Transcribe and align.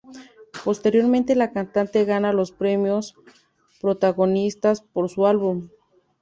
Posteriormente 0.65 1.35
la 1.35 1.51
cantante 1.51 2.05
gana 2.05 2.33
los 2.33 2.51
Premios 2.51 3.13
Protagonistas 3.81 4.81
por 4.81 5.09
su 5.09 5.27
álbum. 5.27 5.69